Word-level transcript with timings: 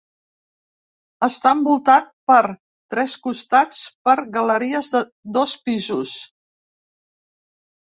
Està 1.27 1.51
envoltat 1.57 2.07
per 2.31 2.39
tres 2.95 3.13
costats 3.27 3.83
per 4.09 4.17
galeries 4.39 4.91
de 4.97 5.05
dos 5.39 5.57
pisos. 5.69 6.19